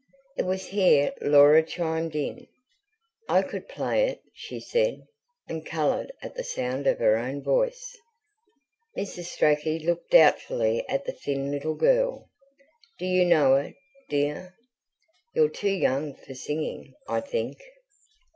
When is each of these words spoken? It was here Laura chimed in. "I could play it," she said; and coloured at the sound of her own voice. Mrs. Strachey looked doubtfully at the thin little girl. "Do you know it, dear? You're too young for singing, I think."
It 0.35 0.45
was 0.47 0.65
here 0.69 1.13
Laura 1.21 1.61
chimed 1.61 2.15
in. 2.15 2.47
"I 3.29 3.43
could 3.43 3.67
play 3.69 4.07
it," 4.07 4.19
she 4.33 4.59
said; 4.59 5.03
and 5.47 5.63
coloured 5.63 6.11
at 6.23 6.33
the 6.33 6.43
sound 6.43 6.87
of 6.87 6.97
her 6.97 7.17
own 7.19 7.43
voice. 7.43 7.95
Mrs. 8.97 9.25
Strachey 9.25 9.77
looked 9.77 10.09
doubtfully 10.09 10.83
at 10.89 11.05
the 11.05 11.11
thin 11.11 11.51
little 11.51 11.75
girl. 11.75 12.31
"Do 12.97 13.05
you 13.05 13.23
know 13.25 13.53
it, 13.57 13.75
dear? 14.09 14.55
You're 15.35 15.49
too 15.49 15.69
young 15.69 16.15
for 16.15 16.33
singing, 16.33 16.95
I 17.07 17.21
think." 17.21 17.59